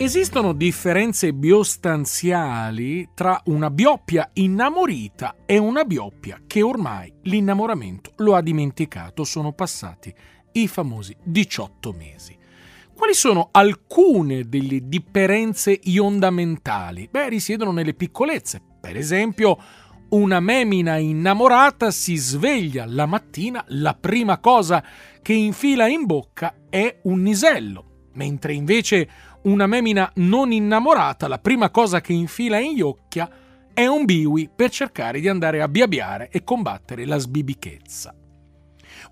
[0.00, 8.40] Esistono differenze biostanziali tra una bioppia innamorita e una bioppia che ormai l'innamoramento lo ha
[8.40, 10.14] dimenticato, sono passati
[10.52, 12.38] i famosi 18 mesi.
[12.94, 17.08] Quali sono alcune delle differenze iondamentali?
[17.10, 18.62] Beh, risiedono nelle piccolezze.
[18.80, 19.58] Per esempio,
[20.10, 24.80] una memina innamorata si sveglia la mattina, la prima cosa
[25.20, 27.88] che infila in bocca è un nisello,
[28.18, 29.08] mentre invece
[29.42, 33.30] una memina non innamorata, la prima cosa che infila in iocchia
[33.72, 38.12] è un biwi per cercare di andare a biabiare e combattere la sbibichezza.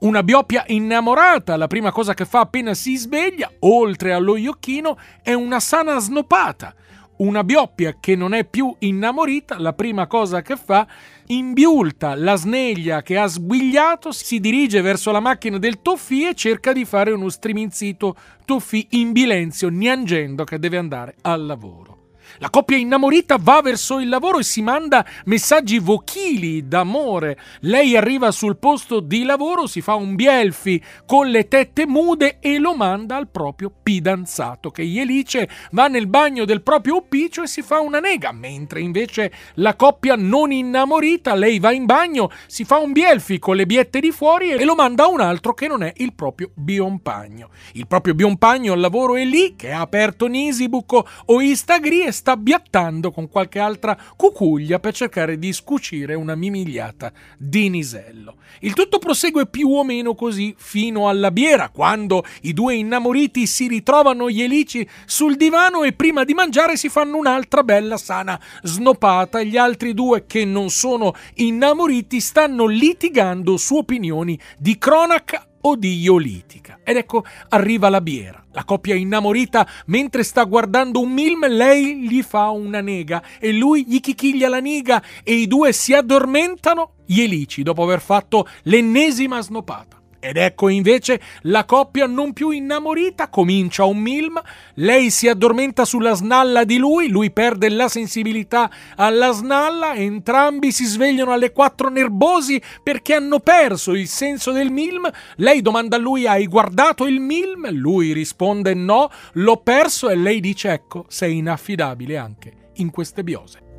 [0.00, 5.34] Una bioppia innamorata, la prima cosa che fa appena si sveglia, oltre allo iocchino, è
[5.34, 6.74] una sana snopata,
[7.16, 10.86] una bioppia che non è più innamorita, la prima cosa che fa,
[11.26, 16.72] imbiulta la sneglia che ha sguigliato, si dirige verso la macchina del Toffì e cerca
[16.72, 21.93] di fare uno striminzito Toffì in bilenzio, niangendo che deve andare al lavoro.
[22.38, 27.38] La coppia innamorita va verso il lavoro e si manda messaggi vochili d'amore.
[27.60, 32.58] Lei arriva sul posto di lavoro, si fa un bielfi con le tette mude e
[32.58, 37.62] lo manda al proprio fidanzato, che Ielice va nel bagno del proprio ufficio e si
[37.62, 42.78] fa una nega, mentre invece la coppia non innamorita, lei va in bagno, si fa
[42.78, 45.82] un bielfi con le biette di fuori e lo manda a un altro che non
[45.82, 47.50] è il proprio biompagno.
[47.72, 52.38] Il proprio biompagno al lavoro è lì, che ha aperto Nisibuco o Istagri e sta
[52.38, 58.36] biattando con qualche altra cucuglia per cercare di scucire una mimigliata di Nisello.
[58.60, 63.68] Il tutto prosegue più o meno così fino alla biera, quando i due innamoriti si
[63.68, 69.42] ritrovano gli elici sul divano e prima di mangiare si fanno un'altra bella sana snopata.
[69.42, 76.00] Gli altri due che non sono innamoriti stanno litigando su opinioni di cronaca o di
[76.00, 76.80] iolitica.
[76.84, 78.44] Ed ecco arriva la biera.
[78.52, 83.84] La coppia innamorita, mentre sta guardando un film, lei gli fa una nega e lui
[83.86, 89.40] gli chichiglia la niga e i due si addormentano gli elici dopo aver fatto l'ennesima
[89.40, 90.03] snopata.
[90.26, 94.40] Ed ecco invece la coppia non più innamorita comincia un milm,
[94.76, 100.86] lei si addormenta sulla snalla di lui, lui perde la sensibilità alla snalla, entrambi si
[100.86, 106.26] svegliano alle quattro nervosi perché hanno perso il senso del milm, lei domanda a lui
[106.26, 107.70] hai guardato il milm?
[107.72, 113.73] Lui risponde no, l'ho perso e lei dice ecco sei inaffidabile anche in queste biose.